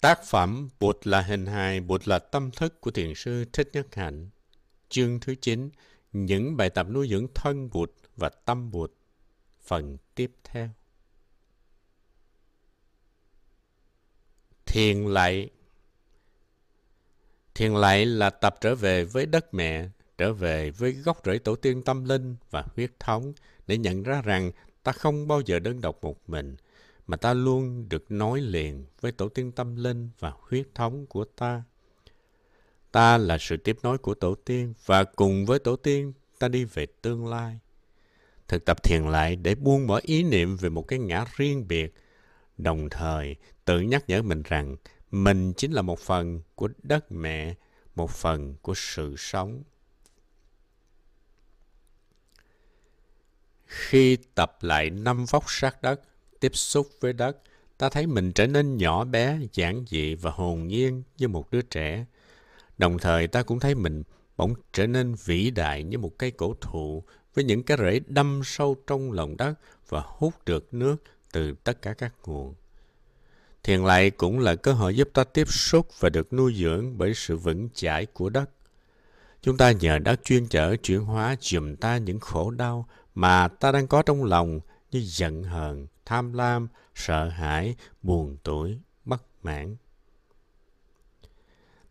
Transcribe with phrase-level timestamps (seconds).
[0.00, 3.94] Tác phẩm Bụt là hình hài, Bụt là tâm thức của Thiền sư Thích Nhất
[3.94, 4.28] Hạnh.
[4.88, 5.70] Chương thứ 9,
[6.12, 8.92] những bài tập nuôi dưỡng thân Bụt và tâm Bụt.
[9.60, 10.68] Phần tiếp theo.
[14.66, 15.50] Thiền lạy
[17.54, 19.88] Thiền lạy là tập trở về với đất mẹ,
[20.18, 23.32] trở về với gốc rễ tổ tiên tâm linh và huyết thống
[23.66, 24.50] để nhận ra rằng
[24.82, 26.56] ta không bao giờ đơn độc một mình,
[27.06, 31.24] mà ta luôn được nói liền với tổ tiên tâm linh và huyết thống của
[31.24, 31.62] ta.
[32.92, 36.64] Ta là sự tiếp nối của tổ tiên và cùng với tổ tiên ta đi
[36.64, 37.58] về tương lai.
[38.48, 41.94] Thực tập thiền lại để buông bỏ ý niệm về một cái ngã riêng biệt,
[42.58, 44.76] đồng thời tự nhắc nhở mình rằng
[45.10, 47.54] mình chính là một phần của đất mẹ,
[47.94, 49.62] một phần của sự sống.
[53.66, 56.00] Khi tập lại năm vóc sát đất,
[56.40, 57.36] tiếp xúc với đất,
[57.78, 61.62] ta thấy mình trở nên nhỏ bé, giản dị và hồn nhiên như một đứa
[61.62, 62.04] trẻ.
[62.78, 64.02] Đồng thời ta cũng thấy mình
[64.36, 67.02] bỗng trở nên vĩ đại như một cây cổ thụ
[67.34, 69.54] với những cái rễ đâm sâu trong lòng đất
[69.88, 70.96] và hút được nước
[71.32, 72.54] từ tất cả các nguồn.
[73.62, 77.14] Thiền lại cũng là cơ hội giúp ta tiếp xúc và được nuôi dưỡng bởi
[77.14, 78.50] sự vững chãi của đất.
[79.42, 83.72] Chúng ta nhờ đất chuyên chở chuyển hóa dùm ta những khổ đau mà ta
[83.72, 89.76] đang có trong lòng như giận hờn, tham lam, sợ hãi, buồn tuổi, bất mãn.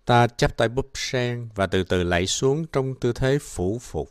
[0.06, 4.10] Ta chắp tay búp sen và từ từ lạy xuống trong tư thế phủ phục,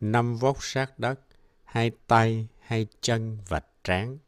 [0.00, 1.20] năm vóc sát đất,
[1.64, 4.18] hai tay, hai chân và trán.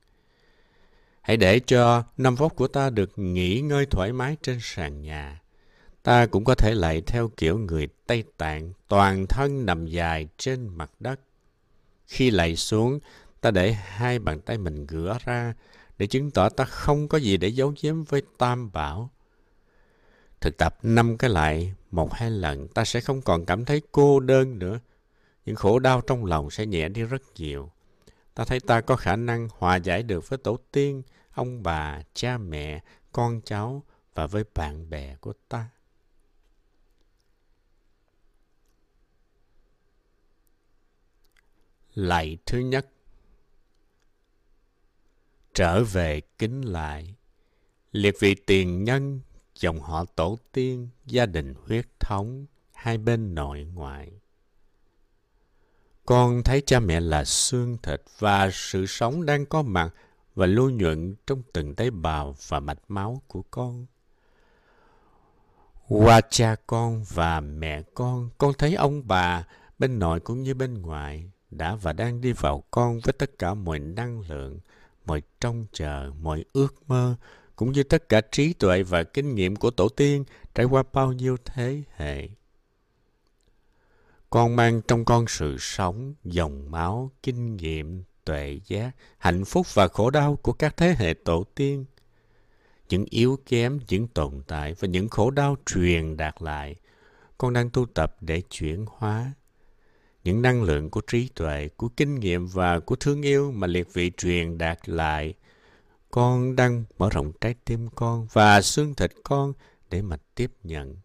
[1.20, 5.42] Hãy để cho năm vóc của ta được nghỉ ngơi thoải mái trên sàn nhà.
[6.02, 10.68] Ta cũng có thể lạy theo kiểu người Tây Tạng, toàn thân nằm dài trên
[10.68, 11.20] mặt đất.
[12.06, 12.98] Khi lạy xuống,
[13.40, 15.54] ta để hai bàn tay mình gửa ra
[15.98, 19.10] để chứng tỏ ta không có gì để giấu giếm với tam bảo.
[20.40, 24.20] Thực tập năm cái lại một hai lần ta sẽ không còn cảm thấy cô
[24.20, 24.80] đơn nữa.
[25.44, 27.70] Những khổ đau trong lòng sẽ nhẹ đi rất nhiều.
[28.34, 32.38] Ta thấy ta có khả năng hòa giải được với tổ tiên, ông bà, cha
[32.38, 32.82] mẹ,
[33.12, 33.82] con cháu
[34.14, 35.68] và với bạn bè của ta.
[41.94, 42.86] Lạy thứ nhất
[45.58, 47.14] Trở về kính lại
[47.92, 49.20] Liệt vị tiền nhân,
[49.54, 54.12] dòng họ tổ tiên, gia đình huyết thống, hai bên nội ngoại.
[56.06, 59.94] Con thấy cha mẹ là xương thịt và sự sống đang có mặt
[60.34, 63.86] và lưu nhuận trong từng tế bào và mạch máu của con.
[65.88, 69.46] Qua cha con và mẹ con, con thấy ông bà
[69.78, 73.54] bên nội cũng như bên ngoài đã và đang đi vào con với tất cả
[73.54, 74.60] mọi năng lượng,
[75.08, 77.16] mọi trông chờ, mọi ước mơ,
[77.56, 80.24] cũng như tất cả trí tuệ và kinh nghiệm của tổ tiên
[80.54, 82.28] trải qua bao nhiêu thế hệ.
[84.30, 89.88] Con mang trong con sự sống, dòng máu, kinh nghiệm, tuệ giác, hạnh phúc và
[89.88, 91.84] khổ đau của các thế hệ tổ tiên.
[92.88, 96.74] Những yếu kém, những tồn tại và những khổ đau truyền đạt lại,
[97.38, 99.32] con đang tu tập để chuyển hóa.
[100.28, 103.94] Những năng lượng của trí tuệ, của kinh nghiệm và của thương yêu mà liệt
[103.94, 105.34] vị truyền đạt lại,
[106.10, 109.52] con đang mở rộng trái tim con và xương thịt con
[109.90, 110.96] để mà tiếp nhận.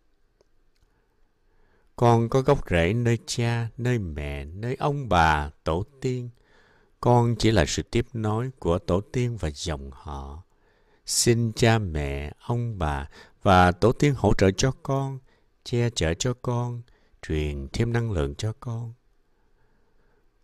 [1.95, 6.29] Con có gốc rễ nơi cha, nơi mẹ, nơi ông bà, tổ tiên–
[7.03, 10.43] con chỉ là sự tiếp nối của tổ tiên và dòng họ.
[11.05, 13.09] Xin cha mẹ, ông bà
[13.41, 15.19] và tổ tiên hỗ trợ cho con,
[15.63, 16.81] che chở cho con,
[17.27, 18.93] truyền thêm năng lượng cho con.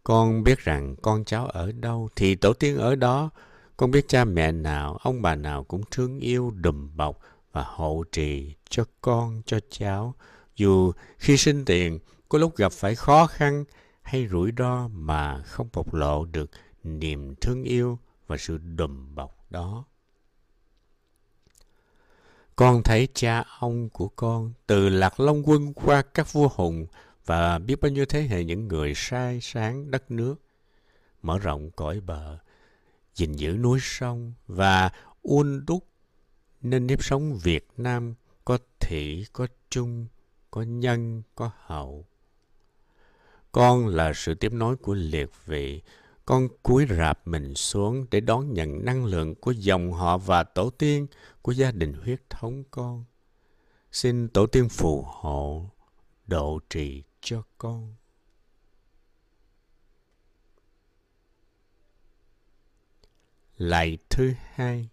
[0.09, 3.29] Con biết rằng con cháu ở đâu thì tổ tiên ở đó.
[3.77, 7.19] Con biết cha mẹ nào, ông bà nào cũng thương yêu, đùm bọc
[7.51, 10.13] và hộ trì cho con, cho cháu.
[10.55, 11.99] Dù khi sinh tiền,
[12.29, 13.63] có lúc gặp phải khó khăn
[14.01, 16.51] hay rủi ro mà không bộc lộ được
[16.83, 19.85] niềm thương yêu và sự đùm bọc đó.
[22.55, 26.85] Con thấy cha ông của con từ Lạc Long Quân qua các vua hùng
[27.29, 30.35] và biết bao nhiêu thế hệ những người sai sáng đất nước,
[31.21, 32.37] mở rộng cõi bờ,
[33.15, 34.91] gìn giữ núi sông và
[35.21, 35.83] uôn đúc
[36.61, 38.13] nên nếp sống Việt Nam
[38.45, 40.07] có thị, có trung,
[40.51, 42.05] có nhân, có hậu.
[43.51, 45.81] Con là sự tiếp nối của liệt vị.
[46.25, 50.69] Con cúi rạp mình xuống để đón nhận năng lượng của dòng họ và tổ
[50.69, 51.07] tiên
[51.41, 53.03] của gia đình huyết thống con.
[53.91, 55.69] Xin tổ tiên phù hộ,
[56.29, 57.95] độ trì cho con.
[63.57, 64.89] Lạy thứ hai,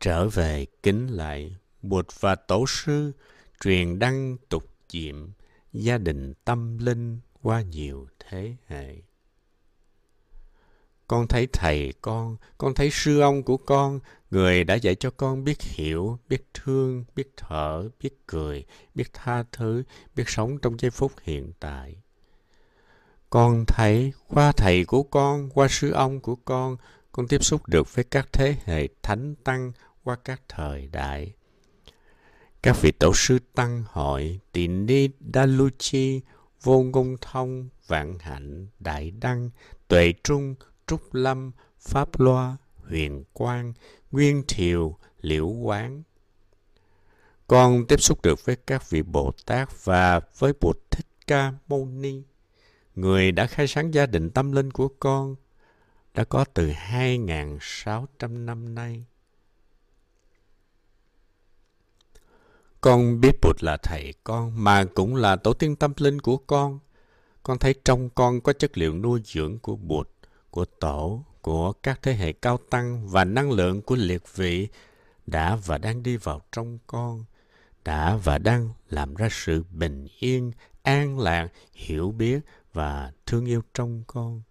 [0.00, 3.12] trở về kính lại, Bụt và Tổ sư
[3.60, 5.28] truyền đăng tục diệm
[5.72, 8.96] gia đình tâm linh qua nhiều thế hệ.
[11.08, 14.00] Con thấy thầy con, con thấy sư ông của con,
[14.30, 18.64] người đã dạy cho con biết hiểu, biết thương, biết thở, biết cười,
[18.94, 19.82] biết tha thứ,
[20.16, 21.96] biết sống trong giây phút hiện tại.
[23.30, 26.76] Con thấy qua thầy của con, qua sư ông của con,
[27.12, 29.72] con tiếp xúc được với các thế hệ thánh tăng
[30.04, 31.32] qua các thời đại.
[32.62, 36.20] Các vị tổ sư tăng hội Tỳ Ni Đa Lu Chi,
[36.62, 39.50] Vô Ngôn Thông, Vạn Hạnh, Đại Đăng,
[39.88, 40.54] Tuệ Trung,
[40.88, 43.72] Trúc Lâm, Pháp Loa, Huyền Quang,
[44.10, 46.02] Nguyên Thiều, Liễu Quán.
[47.46, 51.86] Con tiếp xúc được với các vị Bồ Tát và với Bụt Thích Ca Mâu
[51.86, 52.22] Ni,
[52.94, 55.36] người đã khai sáng gia đình tâm linh của con,
[56.14, 59.04] đã có từ 2.600 năm nay.
[62.80, 66.78] Con biết Bụt là thầy con mà cũng là tổ tiên tâm linh của con.
[67.42, 70.10] Con thấy trong con có chất liệu nuôi dưỡng của Bụt,
[70.50, 74.68] của Tổ, của các thế hệ cao tăng và năng lượng của liệt vị
[75.26, 77.24] đã và đang đi vào trong con,
[77.84, 80.52] đã và đang làm ra sự bình yên,
[80.82, 82.40] an lạc, hiểu biết
[82.72, 84.42] và thương yêu trong con.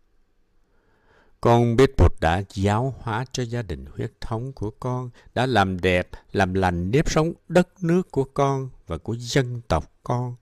[1.41, 5.81] Con biết Bụt đã giáo hóa cho gia đình huyết thống của con, đã làm
[5.81, 10.35] đẹp, làm lành nếp sống đất nước của con và của dân tộc con.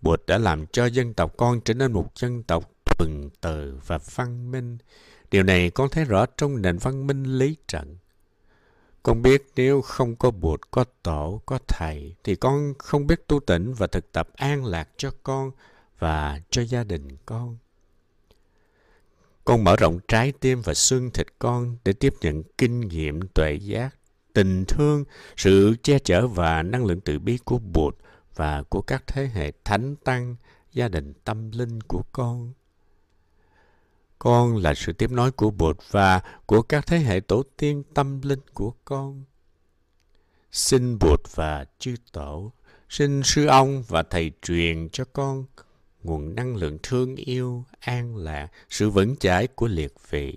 [0.00, 3.98] Bụt đã làm cho dân tộc con trở nên một dân tộc tuần tự và
[4.14, 4.78] văn minh.
[5.30, 7.96] Điều này con thấy rõ trong nền văn minh lý trận.
[9.02, 13.40] Con biết nếu không có Bụt, có tổ, có thầy, thì con không biết tu
[13.40, 15.50] tỉnh và thực tập an lạc cho con
[15.98, 17.56] và cho gia đình con.
[19.44, 23.54] Con mở rộng trái tim và xương thịt con để tiếp nhận kinh nghiệm tuệ
[23.54, 23.96] giác,
[24.32, 25.04] tình thương,
[25.36, 27.96] sự che chở và năng lượng tự bi của Bụt
[28.34, 30.36] và của các thế hệ thánh tăng,
[30.72, 32.52] gia đình tâm linh của con.
[34.18, 38.20] Con là sự tiếp nối của Bụt và của các thế hệ tổ tiên tâm
[38.22, 39.24] linh của con.
[40.52, 42.52] Xin Bụt và chư tổ,
[42.88, 45.44] xin sư ông và thầy truyền cho con
[46.02, 50.36] nguồn năng lượng thương yêu, an lạc, sự vững chãi của liệt vị.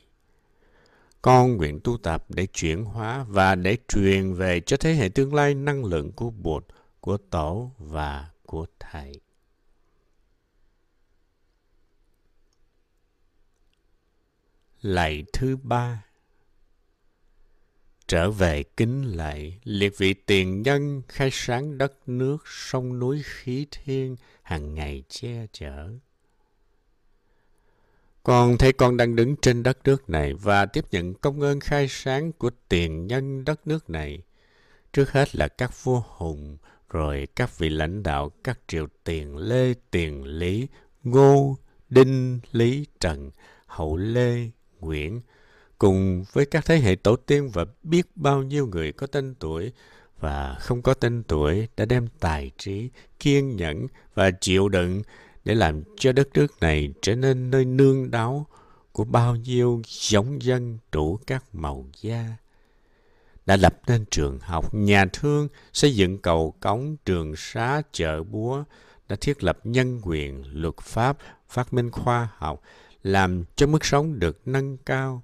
[1.22, 5.34] Con nguyện tu tập để chuyển hóa và để truyền về cho thế hệ tương
[5.34, 6.66] lai năng lượng của Bụt,
[7.00, 9.20] của Tổ và của Thầy.
[14.82, 16.04] Lạy thứ ba
[18.08, 23.68] Trở về kính lạy, liệt vị tiền nhân khai sáng đất nước, sông núi khí
[23.72, 25.90] thiên, hàng ngày che chở.
[28.24, 31.88] Con thấy con đang đứng trên đất nước này và tiếp nhận công ơn khai
[31.90, 34.22] sáng của tiền nhân đất nước này.
[34.94, 36.58] Trước hết là các vua hùng,
[36.90, 40.68] rồi các vị lãnh đạo các triều tiền Lê, tiền Lý,
[41.04, 41.58] Ngô,
[41.90, 43.32] Đinh, Lý, Trần,
[43.66, 44.50] Hậu Lê,
[44.82, 45.22] Nguyễn,
[45.78, 49.72] cùng với các thế hệ tổ tiên và biết bao nhiêu người có tên tuổi
[50.20, 52.90] và không có tên tuổi đã đem tài trí,
[53.20, 55.02] kiên nhẫn và chịu đựng
[55.46, 58.48] để làm cho đất nước này trở nên nơi nương đáo
[58.92, 62.26] của bao nhiêu giống dân đủ các màu da.
[63.46, 68.64] Đã lập nên trường học, nhà thương, xây dựng cầu cống, trường xá, chợ búa,
[69.10, 71.18] đã thiết lập nhân quyền, luật pháp,
[71.50, 72.62] phát minh khoa học,
[73.04, 75.24] làm cho mức sống được nâng cao.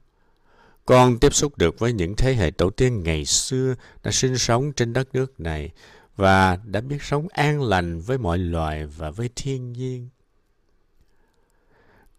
[0.86, 4.74] Con tiếp xúc được với những thế hệ tổ tiên ngày xưa đã sinh sống
[4.74, 5.72] trên đất nước này
[6.16, 10.10] và đã biết sống an lành với mọi loài và với thiên nhiên.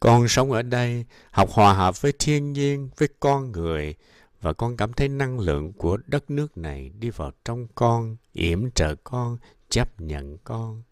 [0.01, 3.95] Con sống ở đây, học hòa hợp với thiên nhiên, với con người,
[4.41, 8.71] và con cảm thấy năng lượng của đất nước này đi vào trong con, yểm
[8.71, 9.39] trợ con,
[9.69, 10.83] chấp nhận con.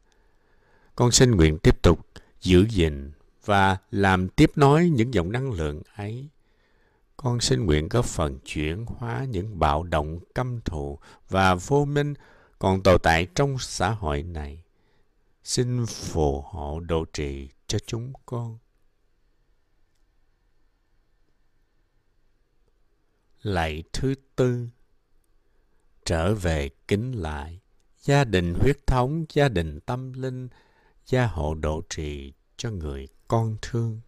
[0.97, 2.07] Con xin nguyện tiếp tục
[2.41, 3.13] giữ gìn
[3.47, 6.29] và làm tiếp nối những dòng năng lượng ấy.
[7.17, 10.99] Con xin nguyện có phần chuyển hóa những bạo động căm thù
[11.29, 12.15] và vô minh
[12.59, 14.63] còn tồn tại trong xã hội này.
[15.45, 18.59] Xin phù hộ độ trì cho chúng con.
[23.43, 24.69] Lạy thứ tư
[26.05, 27.61] Trở về kính lại
[28.03, 30.49] Gia đình huyết thống, gia đình tâm linh
[31.07, 34.01] Gia hộ độ trì cho người con thương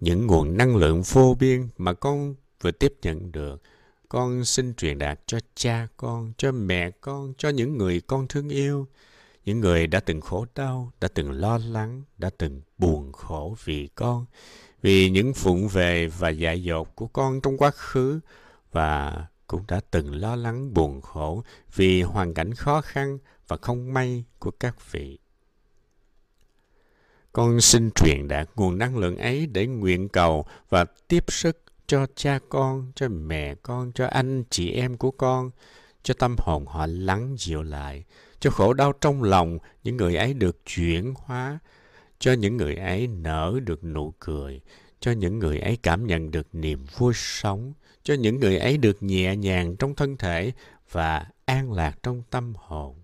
[0.00, 3.62] Những nguồn năng lượng vô biên mà con vừa tiếp nhận được
[4.08, 8.48] con xin truyền đạt cho cha con, cho mẹ con, cho những người con thương
[8.48, 8.86] yêu,
[9.44, 13.88] những người đã từng khổ đau, đã từng lo lắng, đã từng buồn khổ vì
[13.94, 14.26] con,
[14.82, 18.20] vì những phụng về và dạy dột của con trong quá khứ
[18.72, 21.42] và cũng đã từng lo lắng buồn khổ
[21.74, 25.18] vì hoàn cảnh khó khăn và không may của các vị.
[27.32, 32.06] Con xin truyền đạt nguồn năng lượng ấy để nguyện cầu và tiếp sức cho
[32.14, 35.50] cha con, cho mẹ con, cho anh chị em của con,
[36.02, 38.04] cho tâm hồn họ lắng dịu lại,
[38.40, 41.58] cho khổ đau trong lòng những người ấy được chuyển hóa,
[42.18, 44.60] cho những người ấy nở được nụ cười,
[45.00, 49.02] cho những người ấy cảm nhận được niềm vui sống, cho những người ấy được
[49.02, 50.52] nhẹ nhàng trong thân thể
[50.90, 52.94] và an lạc trong tâm hồn.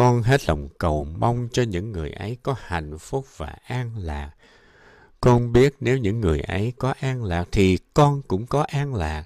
[0.00, 4.30] Con hết lòng cầu mong cho những người ấy có hạnh phúc và an lạc.
[5.20, 9.24] Con biết nếu những người ấy có an lạc thì con cũng có an lạc.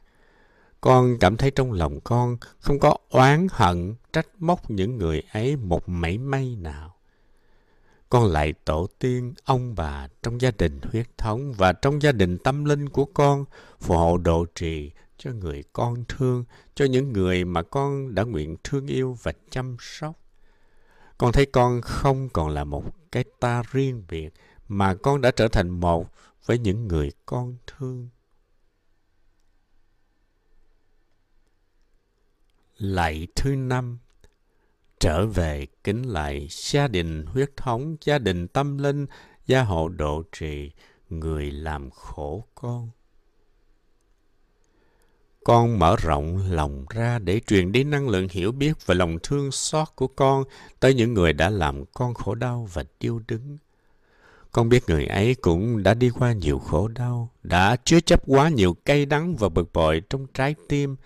[0.81, 5.57] Con cảm thấy trong lòng con không có oán hận trách móc những người ấy
[5.57, 6.95] một mảy may nào.
[8.09, 12.39] Con lại tổ tiên, ông bà trong gia đình huyết thống và trong gia đình
[12.39, 13.45] tâm linh của con
[13.81, 18.57] phù hộ độ trì cho người con thương, cho những người mà con đã nguyện
[18.65, 20.24] thương yêu và chăm sóc.
[21.19, 24.31] Con thấy con không còn là một cái ta riêng biệt
[24.69, 26.11] mà con đã trở thành một
[26.47, 28.09] với những người con thương.
[32.77, 33.99] Lạy thứ năm
[35.01, 39.07] trở về kính lại gia đình huyết thống, gia đình tâm linh,
[39.47, 40.71] gia hộ độ trì,
[41.09, 42.91] người làm khổ con.
[45.45, 49.51] Con mở rộng lòng ra để truyền đi năng lượng hiểu biết và lòng thương
[49.51, 50.45] xót của con
[50.81, 53.59] tới những người đã làm con khổ đau và điêu đứng.
[54.53, 58.49] Con biết người ấy cũng đã đi qua nhiều khổ đau, đã chứa chấp quá
[58.49, 60.97] nhiều cay đắng và bực bội trong trái tim,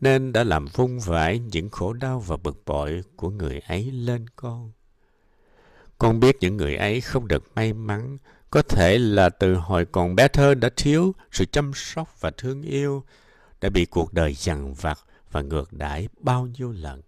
[0.00, 4.26] nên đã làm vung vãi những khổ đau và bực bội của người ấy lên
[4.36, 4.72] con.
[5.98, 8.18] Con biết những người ấy không được may mắn,
[8.50, 12.62] có thể là từ hồi còn bé thơ đã thiếu sự chăm sóc và thương
[12.62, 13.04] yêu,
[13.62, 14.98] đã bị cuộc đời dằn vặt
[15.30, 17.02] và ngược đãi bao nhiêu lần.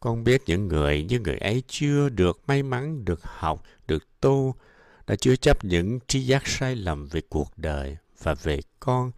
[0.00, 4.54] Con biết những người như người ấy chưa được may mắn được học, được tu,
[5.06, 9.12] đã chưa chấp những tri giác sai lầm về cuộc đời và về con,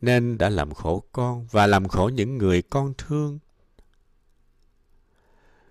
[0.00, 3.38] nên đã làm khổ con và làm khổ những người con thương.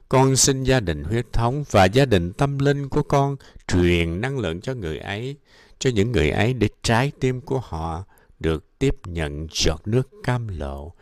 [0.10, 3.36] Con xin gia đình huyết thống và gia đình tâm linh của con
[3.68, 5.36] truyền năng lượng cho người ấy,
[5.80, 8.06] cho những người ấy để trái tim của họ
[8.40, 10.94] được tiếp nhận giọt nước cam lộ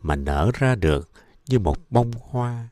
[0.00, 1.10] mà nở ra được
[1.48, 2.68] như một bông hoa.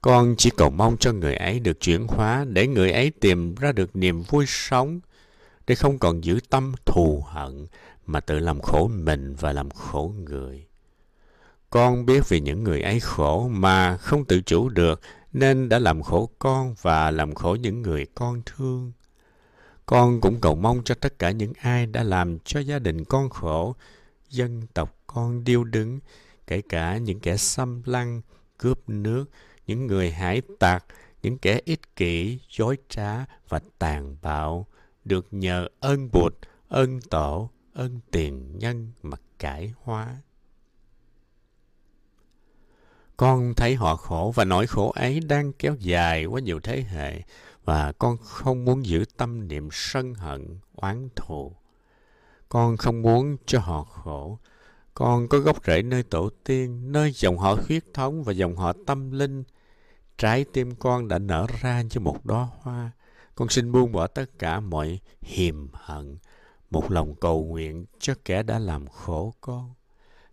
[0.00, 3.72] Con chỉ cầu mong cho người ấy được chuyển hóa để người ấy tìm ra
[3.72, 5.00] được niềm vui sống,
[5.66, 7.66] để không còn giữ tâm thù hận
[8.06, 10.66] mà tự làm khổ mình và làm khổ người.
[11.70, 15.00] Con biết vì những người ấy khổ mà không tự chủ được
[15.32, 18.92] nên đã làm khổ con và làm khổ những người con thương.
[19.86, 23.30] Con cũng cầu mong cho tất cả những ai đã làm cho gia đình con
[23.30, 23.76] khổ,
[24.28, 26.00] dân tộc con điêu đứng,
[26.46, 28.20] kể cả những kẻ xâm lăng,
[28.58, 29.24] cướp nước,
[29.66, 30.84] những người hải tặc,
[31.22, 34.66] những kẻ ích kỷ, dối trá và tàn bạo,
[35.04, 36.34] được nhờ ơn bụt,
[36.68, 40.16] ơn tổ, ơn tiền nhân mà cải hóa.
[43.22, 47.22] Con thấy họ khổ và nỗi khổ ấy đang kéo dài qua nhiều thế hệ
[47.64, 51.52] và con không muốn giữ tâm niệm sân hận, oán thù.
[52.48, 54.38] Con không muốn cho họ khổ.
[54.94, 58.72] Con có gốc rễ nơi tổ tiên, nơi dòng họ huyết thống và dòng họ
[58.86, 59.44] tâm linh.
[60.18, 62.90] Trái tim con đã nở ra như một đóa hoa.
[63.34, 66.18] Con xin buông bỏ tất cả mọi hiềm hận,
[66.70, 69.74] một lòng cầu nguyện cho kẻ đã làm khổ con,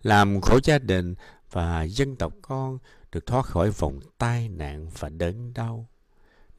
[0.03, 1.15] làm khổ gia đình
[1.51, 2.77] và dân tộc con
[3.11, 5.87] được thoát khỏi vòng tai nạn và đớn đau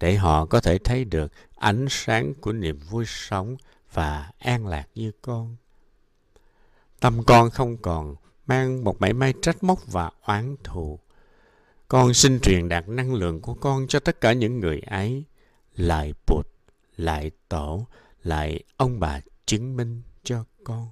[0.00, 3.56] để họ có thể thấy được ánh sáng của niềm vui sống
[3.92, 5.56] và an lạc như con.
[7.00, 8.14] Tâm con không còn
[8.46, 10.98] mang một mảy may trách móc và oán thù.
[11.88, 15.24] Con xin truyền đạt năng lượng của con cho tất cả những người ấy.
[15.76, 16.46] Lại Bụt,
[16.96, 17.86] lại Tổ,
[18.22, 20.88] lại ông bà chứng minh cho con.